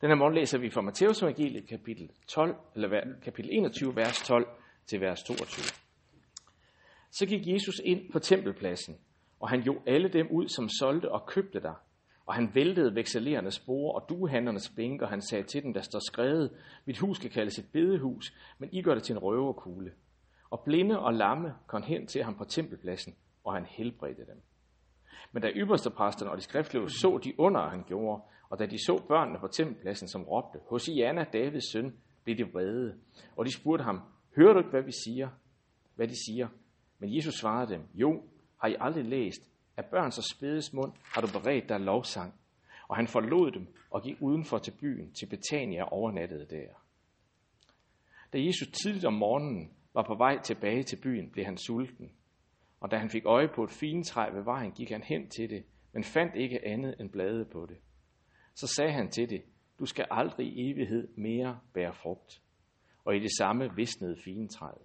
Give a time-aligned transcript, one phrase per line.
[0.00, 4.48] Den her morgen læser vi fra Matteus evangeliet kapitel, 12, eller kapitel 21, vers 12
[4.86, 5.64] til vers 22.
[7.10, 8.98] Så gik Jesus ind på tempelpladsen,
[9.40, 11.74] og han jo alle dem ud, som solgte og købte der.
[12.26, 16.00] Og han væltede vekselerende spore og duehandlernes bænke, og han sagde til dem, der står
[16.12, 16.50] skrevet,
[16.84, 19.92] mit hus skal kaldes et bedehus, men I gør det til en røverkugle.
[20.50, 24.42] Og blinde og lamme kom hen til ham på tempelpladsen, og han helbredte dem.
[25.32, 29.02] Men da ypperstepræsterne og de skriftlige så de under, han gjorde, og da de så
[29.08, 32.94] børnene på tempelpladsen, som råbte, Hosianna, Davids søn, blev de vrede.
[33.36, 34.00] Og de spurgte ham,
[34.36, 35.28] hører du ikke, hvad vi siger?
[35.94, 36.48] Hvad de siger?
[36.98, 38.22] Men Jesus svarede dem, jo,
[38.60, 42.34] har I aldrig læst, at børn så spædes mund har du beredt dig lovsang.
[42.88, 46.68] Og han forlod dem og gik udenfor til byen, til Betania og overnattede der.
[48.32, 52.12] Da Jesus tidligt om morgenen var på vej tilbage til byen, blev han sulten.
[52.80, 55.50] Og da han fik øje på et fint træ ved vejen, gik han hen til
[55.50, 57.76] det, men fandt ikke andet end blade på det.
[58.56, 59.42] Så sagde han til det,
[59.78, 62.42] du skal aldrig i evighed mere bære frugt.
[63.04, 64.82] Og i det samme visnede fintræet.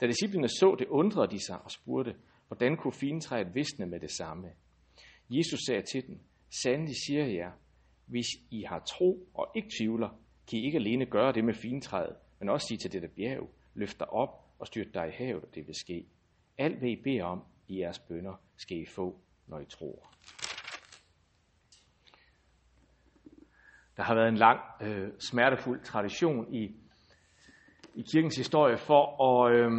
[0.00, 2.16] Da disciplene så det, undrede de sig og spurgte,
[2.48, 4.48] hvordan kunne fintræet visne med det samme?
[5.30, 6.18] Jesus sagde til dem,
[6.62, 7.52] sandelig siger jeg,
[8.06, 10.08] hvis I har tro og ikke tvivler,
[10.50, 13.98] kan I ikke alene gøre det med fintræet, men også sige til dette bjerg, løft
[13.98, 16.06] dig op og styrt dig i havet, og det vil ske.
[16.58, 20.15] Alt hvad I beder om i jeres bønder, skal I få, når I tror.
[23.96, 26.76] Der har været en lang, øh, smertefuld tradition i,
[27.94, 29.70] i kirkens historie for at øh,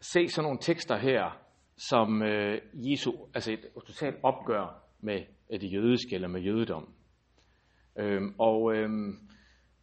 [0.00, 1.38] se sådan nogle tekster her,
[1.76, 5.20] som øh, Jesu, altså et totalt opgør med
[5.50, 6.94] det jødiske eller med jødedom.
[7.98, 8.88] Øh, og øh,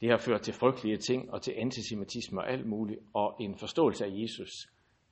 [0.01, 4.05] det har ført til frygtelige ting og til antisemitisme og alt muligt, og en forståelse
[4.05, 4.49] af Jesus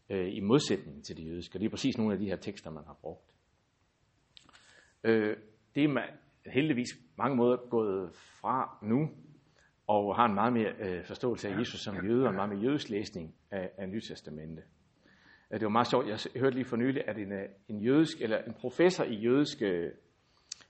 [0.10, 1.56] øh, i modsætning til det jødiske.
[1.56, 3.32] Og det er præcis nogle af de her tekster, man har brugt.
[5.04, 5.38] Øh,
[5.76, 6.10] det man
[6.54, 9.10] heldigvis mange måder gået fra nu,
[9.88, 12.60] og har en meget mere øh, forståelse af Jesus som jøde, og en meget mere
[12.60, 14.64] jødisk læsning af, af Nytestamentet.
[15.52, 18.38] Det var meget sjovt, jeg hørte lige for nylig, at en, øh, en jødisk, eller
[18.38, 19.92] en professor i jødisk øh,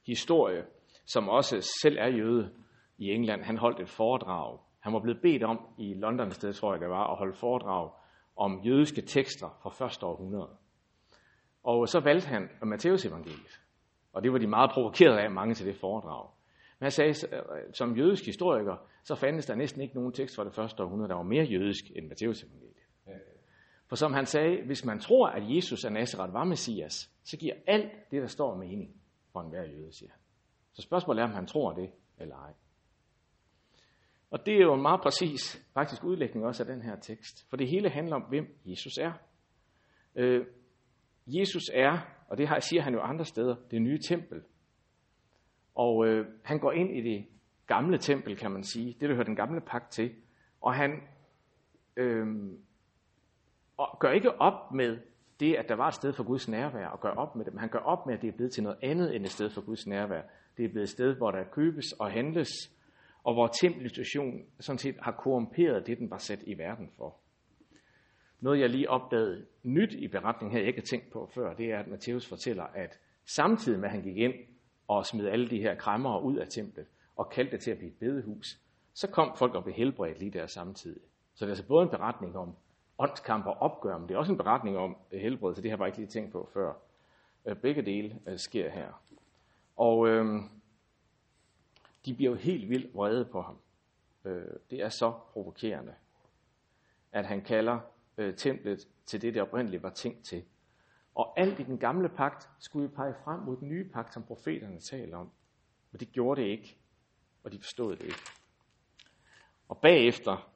[0.05, 0.65] historie,
[1.05, 2.51] som også selv er jøde
[2.97, 4.59] i England, han holdt et foredrag.
[4.79, 7.91] Han var blevet bedt om i London sted, tror jeg det var, at holde foredrag
[8.35, 10.49] om jødiske tekster fra første århundrede.
[11.63, 13.66] Og så valgte han Matteus evangeliet.
[14.17, 16.29] Og det var de meget provokeret af, mange til det foredrag.
[16.79, 20.43] Men han sagde, øh, som jødisk historiker, så fandtes der næsten ikke nogen tekst fra
[20.43, 22.73] det første århundrede, der var mere jødisk end Matteus evangeliet.
[23.87, 27.53] For som han sagde, hvis man tror, at Jesus af Nazareth var Messias, så giver
[27.67, 29.01] alt det, der står mening
[29.31, 30.19] for enhver jøde, siger han.
[30.73, 31.89] Så spørgsmålet er, om han tror det
[32.19, 32.53] eller ej.
[34.31, 37.49] Og det er jo en meget præcis faktisk udlægning også af den her tekst.
[37.49, 39.13] For det hele handler om, hvem Jesus er.
[40.15, 40.45] Øh,
[41.27, 44.41] Jesus er, og det siger han jo andre steder, det nye tempel.
[45.75, 47.25] Og øh, han går ind i det
[47.67, 48.97] gamle tempel, kan man sige.
[48.99, 50.11] Det, der hører den gamle pagt til.
[50.61, 50.91] Og han
[51.97, 52.27] øh,
[53.77, 54.97] og gør ikke op med
[55.39, 57.53] det, at der var et sted for Guds nærvær, og gør op med det.
[57.53, 59.49] Men han gør op med, at det er blevet til noget andet end et sted
[59.49, 60.21] for Guds nærvær.
[60.57, 62.49] Det er blevet et sted, hvor der købes og handles,
[63.23, 67.15] og hvor tempelinstitutionen sådan set har korrumperet det, den var sat i verden for.
[68.39, 71.71] Noget, jeg lige opdagede nyt i beretningen her, jeg ikke har tænkt på før, det
[71.71, 74.33] er, at Matthæus fortæller, at samtidig med, at han gik ind
[74.87, 77.91] og smed alle de her kræmmere ud af templet, og kaldte det til at blive
[77.91, 78.59] et bedehus,
[78.93, 81.01] så kom folk og blev helbredt lige der samtidig.
[81.33, 82.55] Så det er altså både en beretning om
[82.99, 85.79] åndskamp og opgør, men det er også en beretning om helbred, så det har jeg
[85.79, 86.73] bare ikke lige tænkt på før.
[87.45, 89.01] Øh, begge dele øh, sker her.
[89.75, 90.49] Og øhm,
[92.05, 93.57] de bliver jo helt vildt vrede på ham.
[94.25, 95.93] Øh, det er så provokerende,
[97.11, 97.79] at han kalder
[98.17, 100.43] øh, templet til det, det oprindeligt var tænkt til.
[101.15, 104.79] Og alt i den gamle pagt skulle pege frem mod den nye pagt, som profeterne
[104.91, 105.31] taler om.
[105.91, 106.77] Men det gjorde det ikke,
[107.43, 108.19] og de forstod det ikke.
[109.69, 110.51] Og bagefter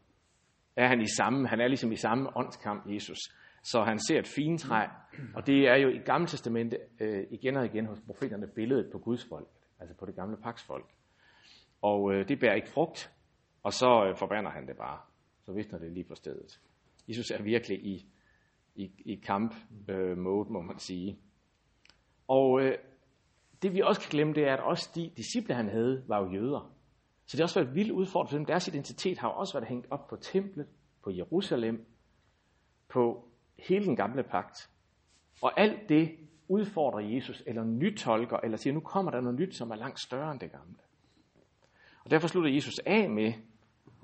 [0.75, 3.17] er han i samme, han er ligesom i samme åndskamp, Jesus.
[3.63, 4.87] Så han ser et fint træ,
[5.35, 8.97] og det er jo i Gamle Testamente øh, igen og igen hos profeterne billedet på
[8.97, 9.47] Guds folk,
[9.79, 10.89] altså på det gamle paksfolk.
[11.81, 13.11] Og øh, det bærer ikke frugt,
[13.63, 14.99] og så øh, forbander han det bare.
[15.45, 16.59] Så visner det lige på stedet.
[17.11, 18.07] Jesus er virkelig i,
[18.75, 21.19] i, i kamp-mode, øh, må man sige.
[22.27, 22.77] Og øh,
[23.61, 26.31] det vi også kan glemme, det er, at også de disciple, han havde, var jo
[26.31, 26.73] jøder.
[27.25, 28.45] Så det har også været vildt udfordring for dem.
[28.45, 30.67] Deres identitet har også været hængt op på templet,
[31.03, 31.85] på Jerusalem,
[32.89, 33.27] på
[33.59, 34.69] hele den gamle pagt.
[35.41, 36.11] Og alt det
[36.47, 40.31] udfordrer Jesus, eller nytolker, eller siger, nu kommer der noget nyt, som er langt større
[40.31, 40.77] end det gamle.
[42.03, 43.33] Og derfor slutter Jesus af med,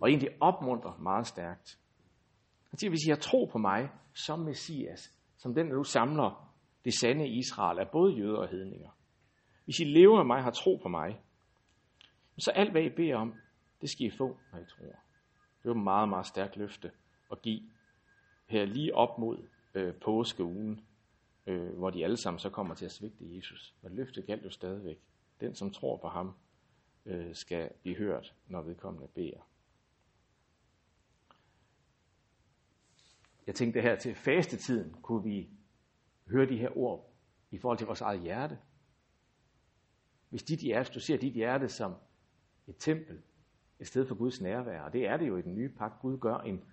[0.01, 1.79] og egentlig opmuntrer meget stærkt.
[2.69, 6.53] Han siger, hvis I har tro på mig som Messias, som den, der nu samler
[6.85, 8.89] det sande Israel af både jøder og hedninger.
[9.65, 11.21] Hvis I lever af mig, har tro på mig,
[12.37, 13.33] Så alt, hvad I beder om,
[13.81, 14.85] det skal I få, når I tror.
[15.63, 16.91] Det var et meget, meget stærkt løfte
[17.31, 17.61] at give
[18.45, 20.85] her lige op mod øh, påskeugen,
[21.47, 23.75] øh, hvor de alle sammen så kommer til at svigte Jesus.
[23.81, 24.99] Men løftet galt jo stadigvæk.
[25.39, 26.33] Den, som tror på ham,
[27.05, 29.47] øh, skal blive hørt, når vedkommende beder.
[33.47, 35.49] Jeg tænkte her til fastetiden, kunne vi
[36.29, 37.13] høre de her ord
[37.51, 38.59] i forhold til vores eget hjerte.
[40.29, 41.95] Hvis dit hjerte, du ser dit hjerte som
[42.67, 43.21] et tempel,
[43.79, 46.01] et sted for Guds nærvær, og det er det jo i den nye pagt.
[46.01, 46.63] Gud gør en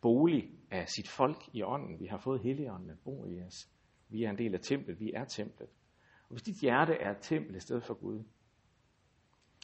[0.00, 2.00] bolig af sit folk i ånden.
[2.00, 3.70] Vi har fået Helligånden at bo i os.
[4.08, 5.68] Vi er en del af templet, vi er templet.
[6.22, 8.24] Og hvis dit hjerte er et tempel et sted for Gud,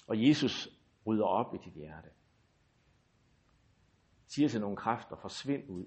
[0.06, 0.68] og Jesus
[1.06, 2.08] rydder op i dit hjerte,
[4.26, 5.86] siger til nogle kræfter, forsvind ud.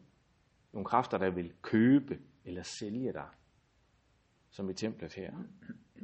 [0.72, 3.30] Nogle kræfter, der vil købe eller sælge dig,
[4.50, 5.44] som i templet her.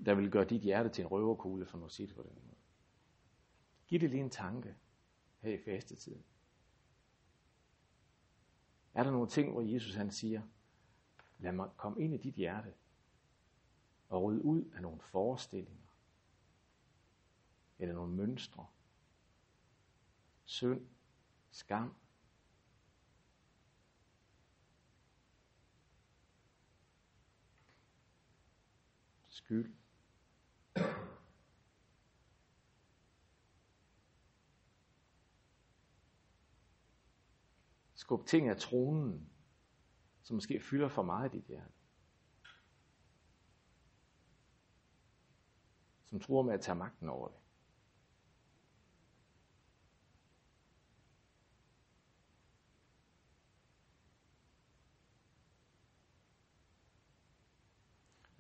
[0.06, 2.36] Der vil gøre dit hjerte til en røverkugle, for nu at sige det på den
[2.36, 2.56] måde.
[3.88, 4.76] Giv det lige en tanke
[5.40, 6.24] her i fastetiden.
[8.94, 10.42] Er der nogle ting, hvor Jesus han siger,
[11.40, 12.74] lad mig komme ind i dit hjerte
[14.10, 15.88] og rydde ud af nogle forestillinger
[17.80, 18.66] eller nogle mønstre,
[20.46, 20.88] synd,
[21.52, 21.94] skam,
[29.38, 29.74] skyld,
[37.96, 39.30] Skub ting af tronen,
[40.24, 41.74] som måske fylder for meget i dit hjerte.
[46.06, 47.38] Som tror med at tage magten over det.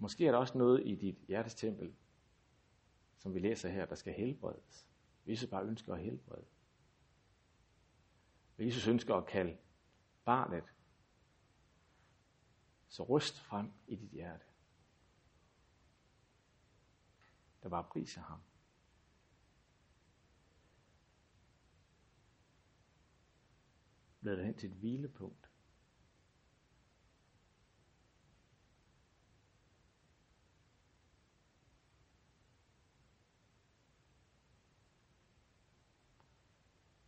[0.08, 1.96] Måske er der også noget i dit hjertes tempel,
[3.18, 4.88] som vi læser her, der skal helbredes.
[5.26, 6.46] Jesus bare ønsker at helbrede.
[8.58, 9.58] Og Jesus ønsker at kalde
[10.26, 10.64] barnet
[12.88, 14.46] så ryst frem i dit hjerte.
[17.64, 18.42] Der var pris af ham.
[24.22, 25.50] Lad det hen til et hvilepunkt.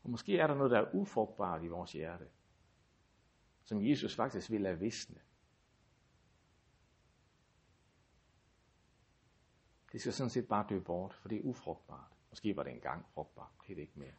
[0.09, 2.29] Og måske er der noget, der er ufrugtbart i vores hjerte,
[3.63, 5.21] som Jesus faktisk vil lade visne.
[9.91, 12.11] Det skal sådan set bare dø bort, for det er ufrugtbart.
[12.29, 14.15] Måske var det engang frugtbart, det er det ikke mere.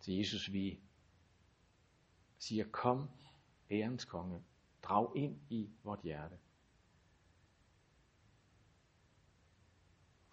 [0.00, 0.80] Så Jesus vi
[2.38, 3.10] siger, kom,
[3.70, 4.44] ærens konge,
[4.90, 6.38] Drag ind i vort hjerte.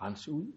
[0.01, 0.53] Rens ud.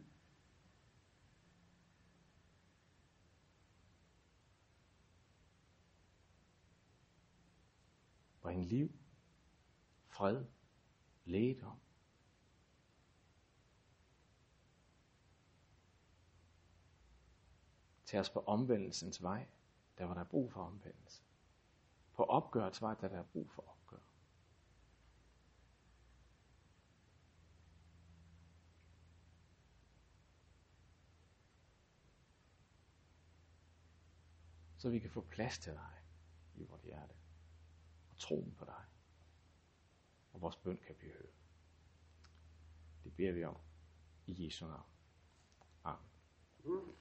[8.41, 8.93] Bring liv,
[10.09, 10.47] fred,
[11.25, 11.81] lægedom.
[18.05, 19.47] Tag os på omvendelsens vej,
[19.99, 21.23] der var der brug for omvendelse.
[22.13, 23.63] På opgørets vej, der der er brug for
[34.81, 35.91] så vi kan få plads til dig
[36.55, 37.15] i vores hjerte,
[38.11, 38.85] og troen på dig,
[40.33, 41.35] og vores bøn kan blive hørt.
[43.05, 43.57] Det beder vi om
[44.27, 44.91] i Jesu navn.
[45.85, 46.11] Amen.
[46.65, 46.93] Mm.